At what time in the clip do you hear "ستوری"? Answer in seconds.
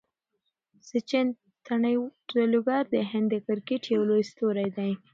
4.31-4.67